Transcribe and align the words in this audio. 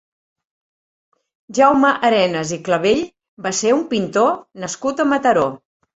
Jaume 1.57 1.91
Arenas 2.09 2.53
i 2.57 2.61
Clavell 2.69 3.03
va 3.49 3.55
ser 3.61 3.77
un 3.77 3.85
pintor 3.93 4.33
nascut 4.65 5.05
a 5.05 5.07
Mataró. 5.13 5.45